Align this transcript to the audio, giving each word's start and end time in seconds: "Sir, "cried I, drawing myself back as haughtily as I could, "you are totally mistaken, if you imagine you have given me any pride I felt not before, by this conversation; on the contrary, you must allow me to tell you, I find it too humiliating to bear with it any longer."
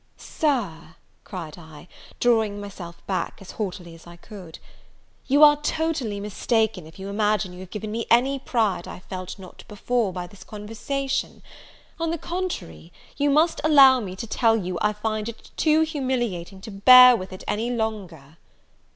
"Sir, 0.17 0.95
"cried 1.23 1.59
I, 1.59 1.87
drawing 2.19 2.59
myself 2.59 3.05
back 3.05 3.37
as 3.39 3.51
haughtily 3.51 3.93
as 3.93 4.07
I 4.07 4.15
could, 4.15 4.57
"you 5.27 5.43
are 5.43 5.61
totally 5.61 6.19
mistaken, 6.19 6.87
if 6.87 6.97
you 6.97 7.07
imagine 7.07 7.53
you 7.53 7.59
have 7.59 7.69
given 7.69 7.91
me 7.91 8.07
any 8.09 8.39
pride 8.39 8.87
I 8.87 8.97
felt 8.97 9.37
not 9.37 9.63
before, 9.67 10.11
by 10.11 10.25
this 10.25 10.43
conversation; 10.43 11.43
on 11.99 12.09
the 12.09 12.17
contrary, 12.17 12.91
you 13.17 13.29
must 13.29 13.61
allow 13.63 13.99
me 13.99 14.15
to 14.15 14.25
tell 14.25 14.57
you, 14.57 14.79
I 14.81 14.91
find 14.91 15.29
it 15.29 15.51
too 15.55 15.81
humiliating 15.81 16.61
to 16.61 16.71
bear 16.71 17.15
with 17.15 17.31
it 17.31 17.43
any 17.47 17.69
longer." 17.69 18.37